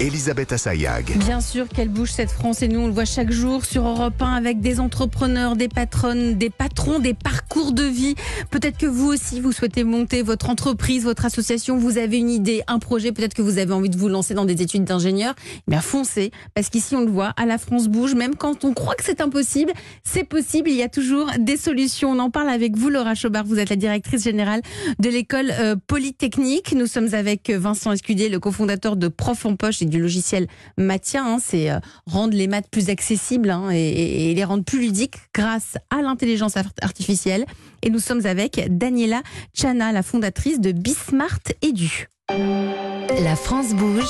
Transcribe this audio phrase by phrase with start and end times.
[0.00, 1.18] Elisabeth Assayag.
[1.18, 4.22] Bien sûr qu'elle bouge cette France et nous on le voit chaque jour sur Europe
[4.22, 8.14] 1 avec des entrepreneurs, des patronnes, des patrons, des parcours de vie.
[8.50, 12.62] Peut-être que vous aussi vous souhaitez monter votre entreprise, votre association, vous avez une idée,
[12.68, 15.34] un projet, peut-être que vous avez envie de vous lancer dans des études d'ingénieur.
[15.66, 18.74] Eh bien foncez parce qu'ici on le voit, à la France bouge, même quand on
[18.74, 19.72] croit que c'est impossible,
[20.04, 22.12] c'est possible, il y a toujours des solutions.
[22.12, 24.62] On en parle avec vous Laura Chaubard, vous êtes la directrice générale
[25.00, 26.72] de l'école euh, Polytechnique.
[26.76, 31.22] Nous sommes avec Vincent Escudier, le cofondateur de Prof en Poche du logiciel Mathia.
[31.24, 31.38] hein.
[31.42, 36.02] c'est euh, rendre les maths plus accessibles hein, et, les rendre plus ludiques grâce à
[36.02, 37.44] l'intelligence art- artificielle.
[37.82, 39.22] Et nous sommes avec Daniela
[39.54, 42.08] Chana, la fondatrice de Bismart Edu.
[42.30, 44.08] la France bouge.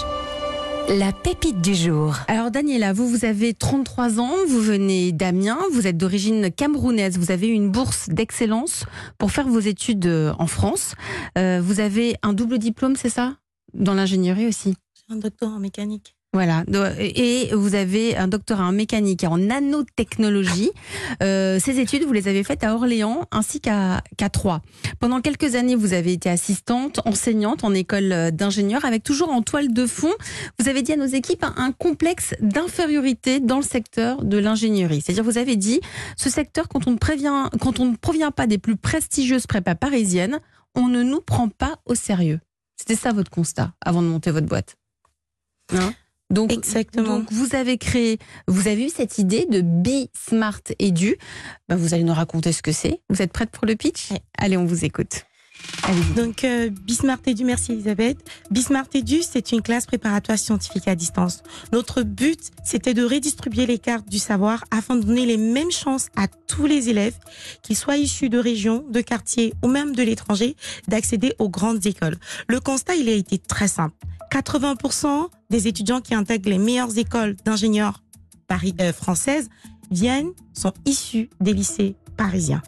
[0.91, 2.17] La pépite du jour.
[2.29, 7.31] Alors Daniela, vous, vous avez 33 ans, vous venez d'Amiens, vous êtes d'origine camerounaise, vous
[7.31, 8.85] avez une bourse d'excellence
[9.19, 10.95] pour faire vos études euh, en France.
[11.37, 13.37] Euh, vous avez un double diplôme, c'est ça?
[13.75, 14.77] Dans l'ingénierie aussi
[15.11, 16.15] un docteur en mécanique.
[16.35, 16.63] Voilà.
[16.99, 20.71] Et vous avez un doctorat en mécanique et en nanotechnologie.
[21.23, 24.61] Euh, ces études, vous les avez faites à Orléans ainsi qu'à qu'à Troyes.
[25.01, 29.73] Pendant quelques années, vous avez été assistante, enseignante en école d'ingénieur, avec toujours en toile
[29.73, 30.13] de fond,
[30.59, 35.01] vous avez dit à nos équipes un, complexe d'infériorité dans le secteur de l'ingénierie.
[35.01, 35.81] C'est-à-dire, vous avez dit,
[36.19, 40.41] ce secteur, quand on ne provient pas des plus prestigieuses prépas parisiennes,
[40.75, 42.41] on ne nous prend pas au sérieux.
[42.77, 44.77] C'était ça votre constat avant de monter votre boîte.
[45.75, 45.93] Hein
[46.31, 47.21] donc, Exactement.
[47.21, 51.17] donc, vous avez créé, vous avez eu cette idée de Be Smart Edu.
[51.69, 53.01] Ben, vous allez nous raconter ce que c'est.
[53.09, 54.11] Vous êtes prête pour le pitch?
[54.11, 54.19] Oui.
[54.37, 55.25] Allez, on vous écoute.
[56.17, 58.19] Donc, euh, Bismart Edu, merci Elisabeth.
[58.51, 61.43] Bismart Edu, c'est une classe préparatoire scientifique à distance.
[61.73, 66.09] Notre but, c'était de redistribuer les cartes du savoir afin de donner les mêmes chances
[66.15, 67.17] à tous les élèves,
[67.63, 70.57] qu'ils soient issus de régions, de quartiers ou même de l'étranger,
[70.89, 72.17] d'accéder aux grandes écoles.
[72.49, 73.97] Le constat, il a été très simple.
[74.31, 78.03] 80% des étudiants qui intègrent les meilleures écoles d'ingénieurs
[78.81, 79.49] euh, françaises
[79.91, 82.63] viennent, sont issus des lycées parisiens.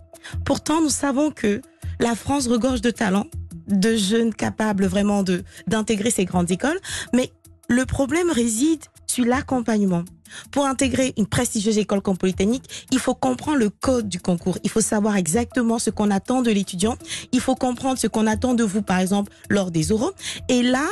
[0.45, 1.61] Pourtant, nous savons que
[1.99, 3.27] la France regorge de talents,
[3.69, 5.23] de jeunes capables vraiment
[5.67, 6.79] d'intégrer ces grandes écoles,
[7.13, 7.31] mais
[7.69, 10.05] le problème réside sur l'accompagnement.
[10.51, 14.59] Pour intégrer une prestigieuse école comme Polytechnique, il faut comprendre le code du concours.
[14.63, 16.97] Il faut savoir exactement ce qu'on attend de l'étudiant.
[17.33, 20.13] Il faut comprendre ce qu'on attend de vous, par exemple, lors des oraux.
[20.49, 20.87] Et là,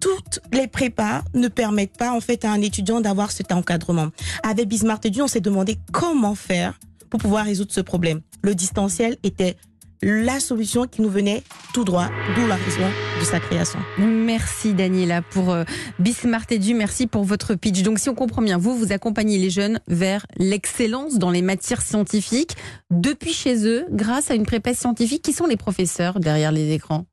[0.00, 4.08] toutes les prépas ne permettent pas, en fait, à un étudiant d'avoir cet encadrement.
[4.42, 6.78] Avec Bismarck Edu, on s'est demandé comment faire
[7.10, 8.20] pour pouvoir résoudre ce problème.
[8.42, 9.56] Le distanciel était
[10.02, 11.42] la solution qui nous venait
[11.72, 12.86] tout droit, d'où la raison
[13.20, 13.80] de sa création.
[13.98, 15.64] Merci Daniela pour euh,
[15.98, 16.74] Be Smart Edu.
[16.74, 17.82] Merci pour votre pitch.
[17.82, 21.82] Donc, si on comprend bien, vous, vous accompagnez les jeunes vers l'excellence dans les matières
[21.82, 22.56] scientifiques
[22.90, 25.22] depuis chez eux, grâce à une prépa scientifique.
[25.22, 27.06] Qui sont les professeurs derrière les écrans?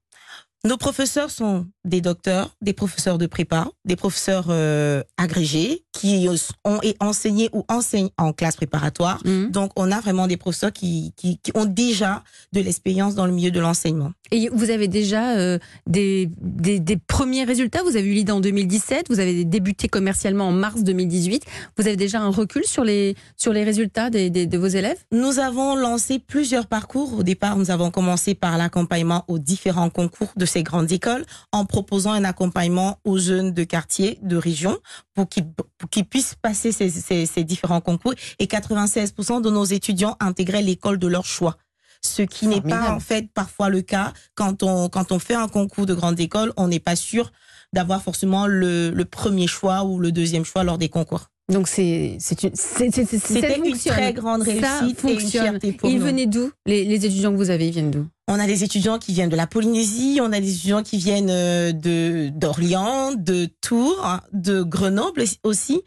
[0.65, 6.27] Nos professeurs sont des docteurs, des professeurs de prépa, des professeurs euh, agrégés qui
[6.65, 9.19] ont enseigné ou enseignent en classe préparatoire.
[9.25, 9.51] Mhm.
[9.51, 12.23] Donc, on a vraiment des professeurs qui, qui, qui ont déjà
[12.53, 14.11] de l'expérience dans le milieu de l'enseignement.
[14.31, 17.81] Et vous avez déjà euh, des, des, des premiers résultats?
[17.83, 21.43] Vous avez eu l'idée en 2017, vous avez débuté commercialement en mars 2018.
[21.77, 24.97] Vous avez déjà un recul sur les, sur les résultats des, des- de vos élèves?
[25.11, 27.19] Nous avons lancé plusieurs parcours.
[27.19, 31.65] Au départ, nous avons commencé par l'accompagnement aux différents concours de ces grandes écoles en
[31.65, 34.77] proposant un accompagnement aux jeunes de quartier, de région,
[35.13, 35.45] pour qu'ils
[35.91, 38.13] qu'ils puissent passer ces, ces, ces différents concours.
[38.39, 41.57] Et 96% de nos étudiants intégraient l'école de leur choix.
[42.01, 45.47] Ce qui n'est pas en fait parfois le cas quand on, quand on fait un
[45.47, 47.31] concours de grande école, on n'est pas sûr
[47.73, 51.25] d'avoir forcément le, le premier choix ou le deuxième choix lors des concours.
[51.51, 52.85] Donc c'est une ça
[53.17, 56.05] C'était une très grande Ça réussite et une fierté pour Ils nous.
[56.05, 56.51] venaient d'où?
[56.65, 58.07] Les, les étudiants que vous avez, ils viennent d'où?
[58.27, 61.29] On a des étudiants qui viennent de la Polynésie, on a des étudiants qui viennent
[61.29, 65.83] euh, de d'Orléans, de Tours, de Grenoble aussi.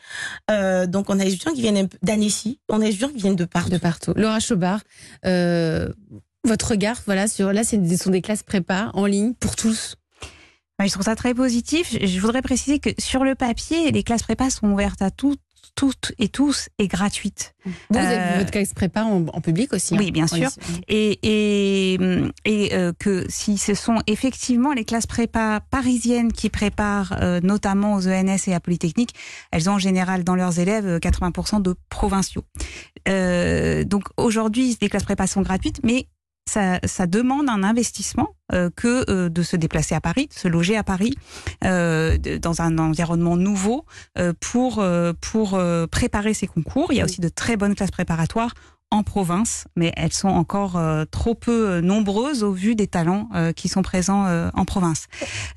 [0.51, 3.35] Euh, donc on a des étudiants qui viennent d'Annecy, on a des étudiants qui viennent
[3.37, 3.71] de partout.
[3.71, 4.13] De partout.
[4.15, 4.83] Laura Chaubard,
[5.27, 5.89] euh,
[6.45, 9.97] votre regard, voilà, sur là, ce sont des classes prépa en ligne pour tous.
[10.81, 11.97] Je trouve ça très positif.
[12.01, 15.41] Je- Je voudrais préciser que sur le papier, les classes prépa sont ouvertes à toutes,
[15.79, 17.55] toutes et tous et gratuites.
[17.89, 19.97] Vous, avez Euh, votre classe prépa en, en public aussi.
[19.97, 20.51] Oui, hein bien En sûr.
[20.89, 21.99] Et, et,
[22.45, 27.95] et euh, que si ce sont effectivement les classes prépa parisiennes qui préparent euh, notamment
[27.95, 29.15] aux ENS et à Polytechnique,
[29.53, 32.43] elles ont en général dans leurs élèves euh, 80% de provinciaux.
[33.07, 36.09] Euh, donc aujourd'hui, les classes prépa sont gratuites, mais
[36.49, 40.49] ça, ça demande un investissement euh, que euh, de se déplacer à Paris, de se
[40.49, 41.15] loger à Paris,
[41.65, 43.85] euh, de- dans un environnement nouveau
[44.19, 46.93] euh, pour, euh, pour euh, préparer ces concours.
[46.93, 48.55] Il y a aussi de très bonnes classes préparatoires
[48.91, 53.29] en province, mais elles sont encore euh, trop peu euh, nombreuses au vu des talents
[53.35, 54.25] euh, qui sont présents
[54.55, 55.09] en province.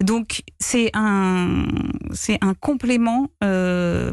[0.04, 1.66] Donc c'est un
[2.12, 3.28] c'est un complément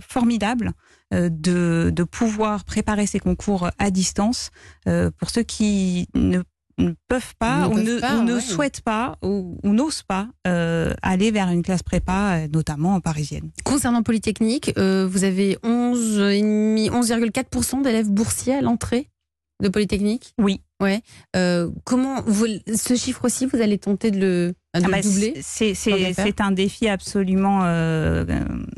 [0.07, 0.73] formidable
[1.11, 4.51] de, de pouvoir préparer ces concours à distance
[5.19, 6.43] pour ceux qui ne
[6.79, 11.83] ne peuvent pas, ou, ne, souhaitent pas ou, n'osent pas euh, aller vers une classe
[11.83, 13.51] prépa, euh, notamment parisienne.
[13.65, 19.11] Concernant Polytechnique, euh, vous avez 11,4% d'élèves boursiers à l'entrée
[19.63, 20.33] de Polytechnique?
[20.39, 20.63] Oui.
[20.81, 21.03] Ouais.
[21.85, 24.55] comment vous, ce chiffre aussi, vous allez tenter de le,
[24.85, 27.61] ah bah, doubler C'est un défi absolument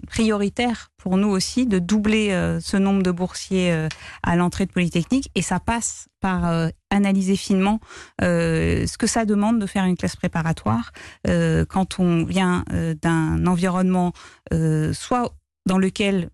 [0.08, 2.30] prioritaire pour nous aussi de doubler
[2.60, 3.88] ce nombre de boursiers
[4.22, 5.30] à l'entrée de Polytechnique.
[5.34, 7.80] Et ça passe par euh, analyser finement
[8.22, 10.92] euh, ce que ça demande de faire une classe préparatoire
[11.26, 12.64] euh, quand on vient
[13.02, 14.12] d'un environnement
[14.92, 15.32] soit
[15.66, 16.30] dans lequel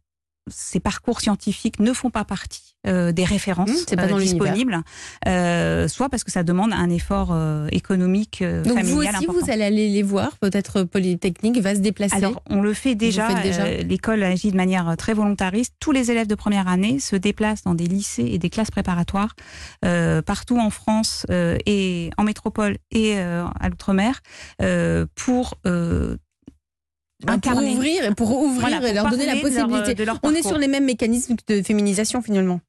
[0.49, 4.81] ces parcours scientifiques ne font pas partie euh, des références mmh, pas disponibles,
[5.27, 9.65] euh, soit parce que ça demande un effort euh, économique Donc vous aussi, vous allez
[9.65, 13.29] aller les voir, peut-être Polytechnique va se déplacer Alors, on le fait déjà.
[13.83, 15.75] L'école agit de manière très volontariste.
[15.81, 19.35] Tous les élèves de première année se déplacent dans des lycées et des classes préparatoires
[19.81, 24.21] partout en France et en métropole et à l'outre-mer
[25.17, 25.55] pour
[27.25, 30.05] pour ouvrir, pour ouvrir et leur donner la possibilité.
[30.23, 32.61] On est sur les mêmes mécanismes de féminisation finalement.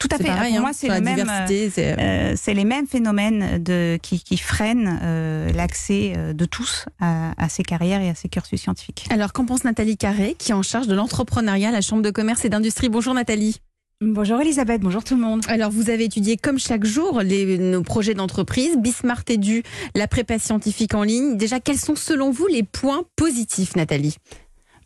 [0.00, 0.24] Tout à fait.
[0.24, 1.30] Pareil, pour hein, moi, c'est le même.
[1.30, 7.32] Euh, c'est les mêmes phénomènes de, qui, qui freinent euh, l'accès euh, de tous à,
[7.42, 9.06] à, ces carrières et à ces cursus scientifiques.
[9.10, 12.10] Alors, qu'en pense Nathalie Carré, qui est en charge de l'entrepreneuriat à la Chambre de
[12.10, 12.88] commerce et d'industrie?
[12.88, 13.60] Bonjour Nathalie.
[14.00, 15.42] Bonjour Elisabeth, bonjour tout le monde.
[15.46, 19.62] Alors vous avez étudié comme chaque jour nos projets d'entreprise, Bismart Edu,
[19.94, 21.36] la prépa scientifique en ligne.
[21.36, 24.16] Déjà, quels sont selon vous les points positifs Nathalie?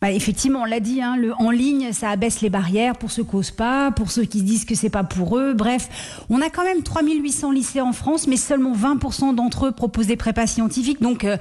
[0.01, 3.23] Bah, effectivement, on l'a dit, hein, le en ligne, ça abaisse les barrières pour ceux
[3.23, 5.53] qui n'osent pas, pour ceux qui disent que c'est pas pour eux.
[5.53, 10.07] Bref, on a quand même 3800 lycées en France, mais seulement 20% d'entre eux proposent
[10.07, 11.01] des prépas scientifiques.
[11.01, 11.35] Donc euh,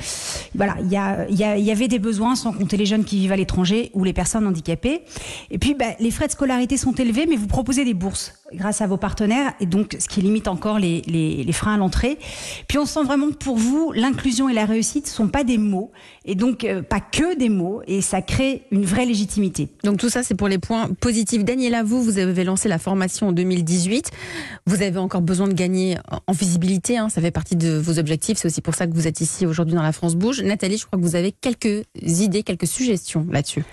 [0.57, 3.33] voilà, il y, a, y, y, avait des besoins, sans compter les jeunes qui vivent
[3.33, 5.03] à l'étranger ou les personnes handicapées.
[5.51, 8.81] Et puis, bah, les frais de scolarité sont élevés, mais vous proposez des bourses grâce
[8.81, 12.19] à vos partenaires, et donc ce qui limite encore les, les, freins à l'entrée.
[12.69, 15.59] Puis on sent vraiment que pour vous, l'inclusion et la réussite ne sont pas des
[15.59, 15.91] mots,
[16.25, 19.69] et donc euh, pas que des mots, et ça crée une vraie légitimité.
[19.85, 21.45] Donc tout ça, c'est pour les points positifs.
[21.45, 24.11] Daniela, vous, vous avez lancé la formation en 2018.
[24.67, 28.39] Vous avez encore besoin de gagner en visibilité, hein, ça fait partie de vos objectifs,
[28.39, 30.43] c'est aussi pour ça que vous êtes ici aujourd'hui dans la France Bouge.
[30.43, 33.65] Nathalie, je crois que vous avez quelques idées, quelques suggestions là-dessus.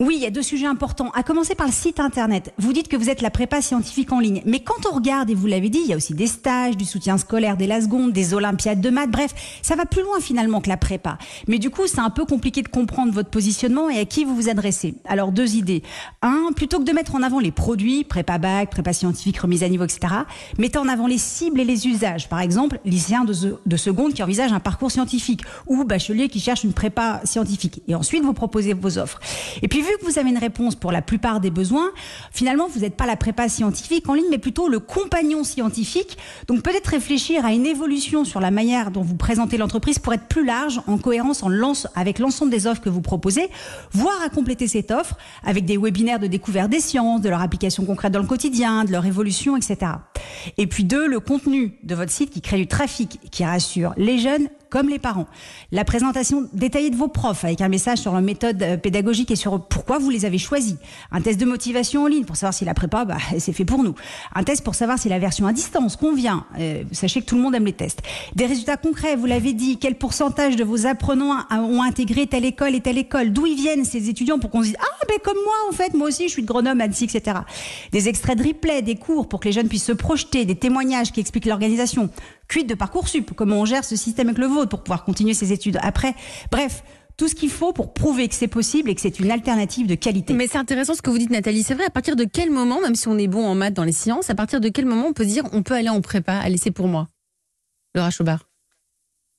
[0.00, 1.10] Oui, il y a deux sujets importants.
[1.12, 2.54] À commencer par le site internet.
[2.56, 4.42] Vous dites que vous êtes la prépa scientifique en ligne.
[4.46, 6.84] Mais quand on regarde, et vous l'avez dit, il y a aussi des stages, du
[6.84, 9.10] soutien scolaire dès la seconde, des olympiades de maths.
[9.10, 11.18] Bref, ça va plus loin finalement que la prépa.
[11.48, 14.36] Mais du coup, c'est un peu compliqué de comprendre votre positionnement et à qui vous
[14.36, 14.94] vous adressez.
[15.04, 15.82] Alors, deux idées.
[16.22, 19.68] Un, plutôt que de mettre en avant les produits, prépa bac, prépa scientifique, remise à
[19.68, 20.14] niveau, etc.,
[20.58, 22.28] mettez en avant les cibles et les usages.
[22.28, 23.34] Par exemple, lycéen de,
[23.66, 27.82] de seconde qui envisage un parcours scientifique ou bachelier qui cherche une prépa scientifique.
[27.88, 29.18] Et ensuite, vous proposez vos offres.
[29.60, 31.90] Et puis, vu que vous avez une réponse pour la plupart des besoins,
[32.32, 36.18] finalement, vous n'êtes pas la prépa scientifique en ligne, mais plutôt le compagnon scientifique.
[36.46, 40.26] Donc peut-être réfléchir à une évolution sur la manière dont vous présentez l'entreprise pour être
[40.26, 41.48] plus large, en cohérence en
[41.94, 43.50] avec l'ensemble des offres que vous proposez,
[43.92, 47.84] voire à compléter cette offre avec des webinaires de découverte des sciences, de leur application
[47.84, 49.92] concrète dans le quotidien, de leur évolution, etc.
[50.56, 54.18] Et puis deux, le contenu de votre site qui crée du trafic, qui rassure les
[54.18, 55.26] jeunes comme les parents.
[55.72, 59.36] La présentation détaillée de vos profs avec un message sur leur méthode euh, pédagogique et
[59.36, 60.76] sur pourquoi vous les avez choisis.
[61.10, 63.82] Un test de motivation en ligne pour savoir si la prépa, bah, c'est fait pour
[63.82, 63.94] nous.
[64.34, 66.44] Un test pour savoir si la version à distance convient.
[66.58, 68.02] Euh, sachez que tout le monde aime les tests.
[68.34, 69.78] Des résultats concrets, vous l'avez dit.
[69.78, 73.32] Quel pourcentage de vos apprenants ont intégré telle école et telle école?
[73.32, 76.08] D'où ils viennent ces étudiants pour qu'on se dise ah comme moi en fait, moi
[76.08, 77.38] aussi je suis de Grenoble, Annecy, etc.
[77.92, 81.12] Des extraits de replay, des cours pour que les jeunes puissent se projeter, des témoignages
[81.12, 82.10] qui expliquent l'organisation.
[82.48, 85.52] Cuite de Parcoursup, comment on gère ce système avec le vôtre pour pouvoir continuer ses
[85.52, 86.14] études après.
[86.50, 86.82] Bref,
[87.18, 89.96] tout ce qu'il faut pour prouver que c'est possible et que c'est une alternative de
[89.96, 90.32] qualité.
[90.32, 91.64] Mais c'est intéressant ce que vous dites, Nathalie.
[91.64, 93.84] C'est vrai, à partir de quel moment, même si on est bon en maths dans
[93.84, 96.34] les sciences, à partir de quel moment on peut dire on peut aller en prépa
[96.34, 97.08] Allez, c'est pour moi?
[97.94, 98.47] Laura Chaubard.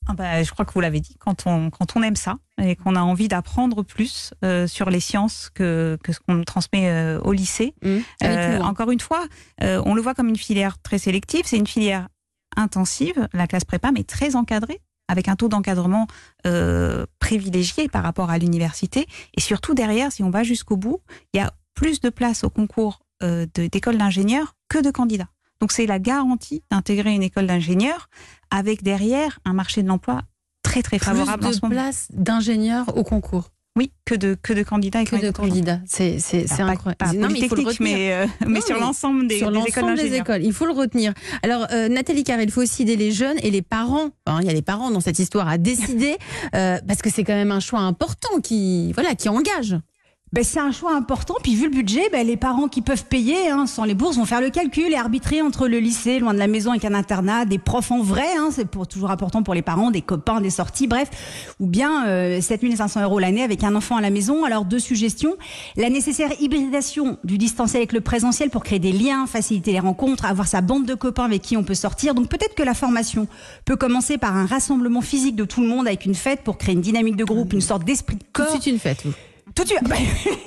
[0.09, 2.75] Ah bah, je crois que vous l'avez dit, quand on, quand on aime ça et
[2.75, 7.19] qu'on a envie d'apprendre plus euh, sur les sciences que, que ce qu'on transmet euh,
[7.21, 7.75] au lycée.
[7.83, 7.97] Mmh.
[8.23, 9.23] Euh, encore une fois,
[9.61, 11.43] on le voit comme une filière très sélective.
[11.45, 12.07] C'est une filière
[12.57, 16.07] intensive, la classe prépa, mais très encadrée, avec un taux d'encadrement
[16.47, 19.07] euh, privilégié par rapport à l'université.
[19.35, 21.01] Et surtout, derrière, si on va jusqu'au bout,
[21.33, 25.29] il y a plus de places au concours euh, d'école d'ingénieurs que de candidats.
[25.61, 28.09] Donc c'est la garantie d'intégrer une école d'ingénieurs
[28.49, 30.21] avec derrière un marché de l'emploi
[30.63, 33.51] très très favorable plus de places d'ingénieurs au concours.
[33.75, 35.79] Oui, que de, que de candidats et que de candidats.
[35.85, 36.17] C'est
[36.59, 36.95] incroyable.
[36.97, 37.97] Pas, non, mais il faut le retenir.
[37.97, 40.43] Mais, euh, mais sur l'ensemble des, sur des écoles des écoles.
[40.43, 41.13] Il faut le retenir.
[41.43, 44.09] Alors, euh, Nathalie Carré, il faut aussi aider les jeunes et les parents.
[44.41, 46.17] il y a les parents dans cette histoire à décider,
[46.55, 49.77] euh, parce que c'est quand même un choix important qui, voilà, qui engage
[50.31, 51.35] ben, c'est un choix important.
[51.41, 54.25] Puis vu le budget, ben, les parents qui peuvent payer hein, sans les bourses vont
[54.25, 57.45] faire le calcul et arbitrer entre le lycée, loin de la maison avec un internat,
[57.45, 60.51] des profs en vrai, hein, c'est pour, toujours important pour les parents, des copains, des
[60.51, 61.09] sorties, bref,
[61.59, 64.43] ou bien euh, 7500 euros l'année avec un enfant à la maison.
[64.43, 65.35] Alors deux suggestions
[65.75, 70.25] la nécessaire hybridation du distanciel avec le présentiel pour créer des liens, faciliter les rencontres,
[70.25, 72.13] avoir sa bande de copains avec qui on peut sortir.
[72.13, 73.27] Donc peut-être que la formation
[73.65, 76.75] peut commencer par un rassemblement physique de tout le monde avec une fête pour créer
[76.75, 78.47] une dynamique de groupe, une sorte d'esprit de corps.
[78.51, 79.03] C'est une fête.
[79.55, 79.83] Tout de suite.
[79.83, 79.95] Bah,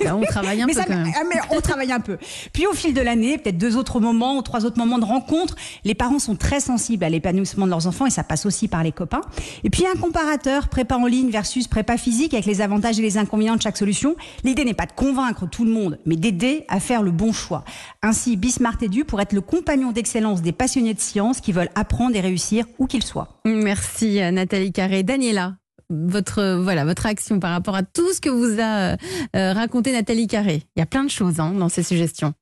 [0.15, 1.05] on travaille un peu quand même.
[1.29, 2.17] Mais on travaille un peu.
[2.53, 5.55] Puis au fil de l'année, peut-être deux autres moments ou trois autres moments de rencontre,
[5.83, 8.83] les parents sont très sensibles à l'épanouissement de leurs enfants et ça passe aussi par
[8.83, 9.21] les copains.
[9.63, 13.17] Et puis un comparateur prépa en ligne versus prépa physique avec les avantages et les
[13.17, 14.15] inconvénients de chaque solution.
[14.43, 17.63] L'idée n'est pas de convaincre tout le monde, mais d'aider à faire le bon choix.
[18.01, 22.15] Ainsi, Bismart Edu pour être le compagnon d'excellence des passionnés de science qui veulent apprendre
[22.15, 23.39] et réussir où qu'ils soient.
[23.45, 25.03] Merci Nathalie Carré.
[25.03, 25.55] Daniela,
[25.89, 28.97] votre voilà votre action par rapport à tout ce que vous a
[29.35, 30.63] euh, raconté Nathalie Carré.
[30.75, 32.33] Il y a plein de choses hein, dans ces suggestions.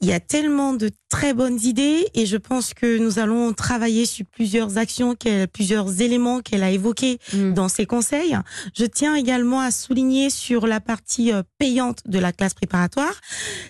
[0.00, 4.06] Il y a tellement de très bonnes idées et je pense que nous allons travailler
[4.06, 5.14] sur plusieurs actions,
[5.52, 7.52] plusieurs éléments qu'elle a évoqués mm.
[7.52, 8.36] dans ses conseils.
[8.76, 13.14] Je tiens également à souligner sur la partie euh, payante de la classe préparatoire,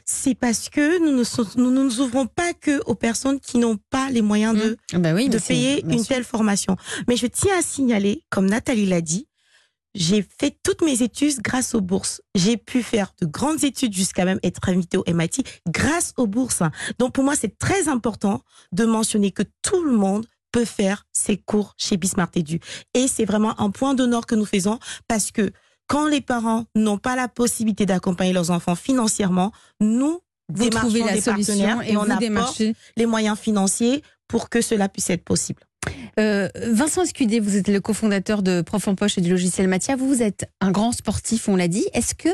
[0.05, 4.11] c'est parce que nous ne, nous, nous ouvrons pas que aux personnes qui n'ont pas
[4.11, 5.03] les moyens de, mm.
[5.03, 6.77] bah oui, de payer une telle formation.
[7.09, 9.27] Mais je tiens à signaler, comme Nathalie l'a dit,
[9.95, 12.21] j'ai fait toutes mes études grâce aux bourses.
[12.35, 16.63] J'ai pu faire de grandes études jusqu'à même être invitée au MIT grâce aux bourses.
[16.99, 21.37] Donc pour moi, c'est très important de mentionner que tout le monde peut faire ses
[21.37, 22.61] cours chez Bismarck Edu.
[22.95, 25.51] Et c'est vraiment un point d'honneur que nous faisons parce que
[25.87, 31.13] quand les parents n'ont pas la possibilité d'accompagner leurs enfants financièrement, nous vous démarchons la
[31.15, 32.63] des partenaires et, on apporte
[32.97, 35.63] les moyens financiers pour que cela puisse être possible.
[36.19, 39.97] Euh, Vincent Escudé, vous êtes le cofondateur de Prof en Poche et du logiciel Mathia.
[39.97, 41.85] Vous, êtes un grand sportif, on l'a dit.
[41.93, 42.29] Est-ce que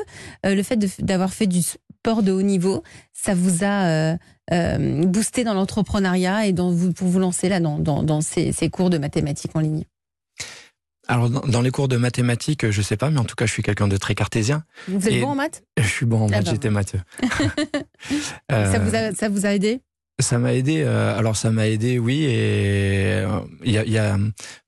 [0.47, 4.17] euh, le fait d'avoir fait du sport de haut niveau, ça vous a
[4.53, 9.53] euh, boosté dans l'entrepreneuriat et dans, pour vous lancer là dans, ces, cours de mathématiques
[9.55, 9.85] en ligne?
[11.09, 13.65] Alors dans les cours de mathématiques, je sais pas, mais en tout cas, je suis
[13.65, 14.63] quelqu'un de très cartésien.
[14.87, 15.65] Vous êtes bon en maths?
[15.77, 17.01] Je suis bon en ah maths, bah j'étais matheux.
[18.49, 19.81] ça vous a aidé?
[20.21, 20.83] Ça m'a aidé.
[20.83, 24.19] Euh, alors ça m'a aidé, oui, et euh, il y, a, y, a,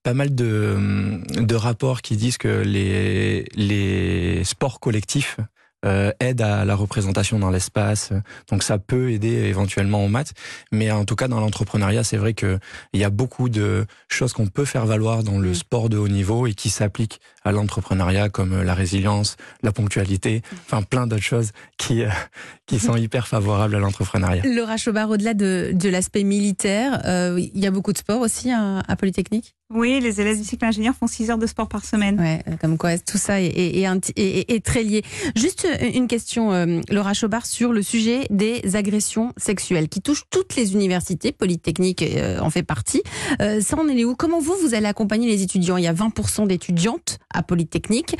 [0.02, 5.38] pas mal de, de rapports qui disent que les, les sports collectifs
[5.84, 8.12] euh, aide à la représentation dans l'espace.
[8.48, 10.32] Donc ça peut aider éventuellement en maths,
[10.70, 12.58] mais en tout cas dans l'entrepreneuriat, c'est vrai que
[12.92, 15.54] il y a beaucoup de choses qu'on peut faire valoir dans le mm.
[15.54, 20.82] sport de haut niveau et qui s'appliquent à l'entrepreneuriat comme la résilience, la ponctualité, enfin
[20.82, 22.08] plein d'autres choses qui euh,
[22.66, 24.42] qui sont hyper favorables à l'entrepreneuriat.
[24.44, 28.50] Laura Chobard, au-delà de, de l'aspect militaire, euh, il y a beaucoup de sport aussi
[28.50, 29.54] à, à Polytechnique?
[29.74, 32.18] Oui, les élèves du cycle ingénieur font 6 heures de sport par semaine.
[32.20, 35.02] Ouais, comme quoi tout ça est, est, très lié.
[35.36, 40.56] Juste une question, euh, Laura Chobard, sur le sujet des agressions sexuelles qui touchent toutes
[40.56, 43.02] les universités, Polytechnique euh, en fait partie.
[43.40, 44.14] Euh, ça en est où?
[44.14, 45.76] Comment vous, vous allez accompagner les étudiants?
[45.76, 48.16] Il y a 20% d'étudiantes à Polytechnique.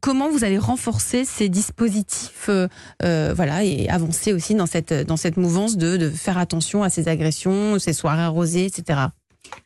[0.00, 2.50] comment vous allez renforcer ces dispositifs
[3.00, 7.08] voilà, et avancer aussi dans cette, dans cette mouvance de, de faire attention à ces
[7.08, 9.08] agressions, ces soirées arrosées, etc.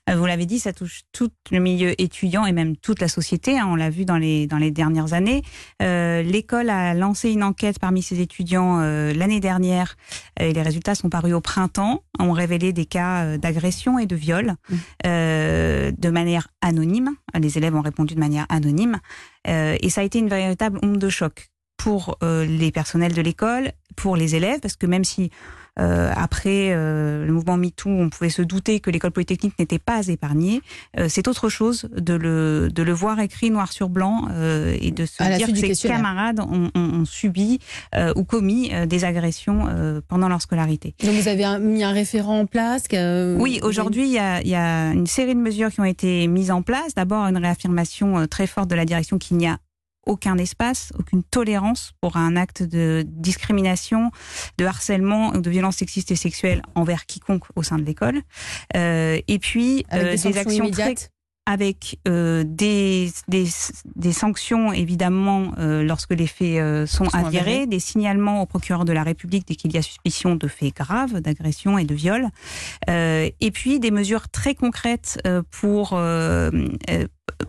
[0.09, 3.59] Euh, vous l'avez dit, ça touche tout le milieu étudiant et même toute la société.
[3.59, 5.43] Hein, on l'a vu dans les dans les dernières années.
[5.83, 9.97] Euh, l'école a lancé une enquête parmi ses étudiants euh, l'année dernière
[10.39, 12.03] et les résultats sont parus au printemps.
[12.19, 14.77] ont révélé des cas d'agression et de viol mmh.
[15.05, 17.11] de manière anonyme.
[17.39, 18.99] Les élèves ont répondu de manière anonyme
[19.47, 24.17] et ça a été une véritable onde de choc pour les personnels de l'école, pour
[24.17, 25.31] les élèves, parce que même si
[25.79, 30.07] euh, après euh, le mouvement MeToo, on pouvait se douter que l'école polytechnique n'était pas
[30.09, 30.63] épargnée.
[30.99, 34.29] Euh, c'est autre chose de le, de le voir écrit noir sur blanc
[34.81, 37.59] et de se dire que ses camarades ont, ont, subi
[38.17, 39.67] ou commis des agressions
[40.09, 40.95] pendant leur scolarité.
[41.03, 42.85] Donc vous avez mis un référent en place
[43.39, 46.51] Oui, aujourd'hui, il y a, y a une série de mesures qui ont été mises
[46.51, 46.95] en place.
[46.95, 49.59] D'abord, une réaffirmation très forte de la direction qu'il n'y a
[50.07, 54.11] aucun espace, aucune tolérance pour un acte de discrimination,
[54.59, 58.23] de harcèlement ou de violence sexiste et sexuelle envers quiconque au sein de l'école.
[58.77, 61.11] Euh, et puis euh, des, actions immédiates.
[61.47, 63.47] Avec euh, des, des,
[63.95, 68.47] des, sanctions évidemment euh, lorsque les faits euh, sont, sont avérés, avérés, des signalements au
[68.47, 71.95] procureur de la République dès qu'il y a suspicion de faits graves, d'agression et de
[71.95, 72.27] viol,
[72.89, 75.99] et puis des mesures très concrètes pour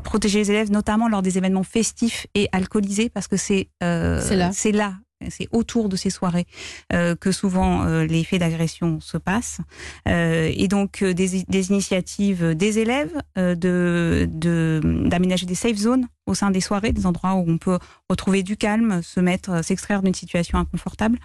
[0.03, 4.71] protéger les élèves, notamment lors des événements festifs et alcoolisés, parce que c'est là, c'est
[4.71, 4.93] là
[5.29, 6.45] c'est autour de ces soirées
[6.93, 9.59] euh, que souvent euh, les faits d'agression se passent.
[10.07, 14.27] Euh, et donc des, des, initiatives des élèves de
[15.07, 17.79] d'aménager des safe zones au sein des soirées, des endroits où on peut
[18.09, 21.17] retrouver du calme, se mettre, s'extraire d'une situation inconfortable.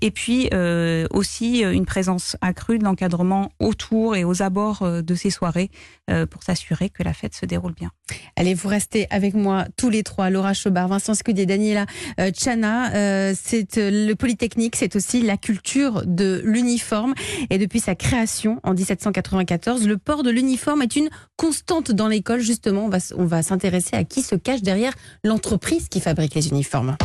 [0.00, 5.30] Et puis euh, aussi une présence accrue de l'encadrement autour et aux abords de ces
[5.30, 5.70] soirées
[6.10, 7.90] euh, pour s'assurer que la fête se déroule bien.
[8.34, 11.86] Allez, vous restez avec moi tous les trois, Laura Chobard, Vincent Scudier, Daniela
[12.18, 12.92] euh, Chana.
[12.94, 17.14] Euh, c'est le Polytechnique, c'est aussi la culture de l'uniforme.
[17.50, 22.40] Et depuis sa création en 1794, le port de l'uniforme est une constante dans l'école.
[22.40, 24.92] Justement, on va, on va s'intéresser à qui se cache derrière
[25.24, 26.96] l'entreprise qui fabrique les uniformes.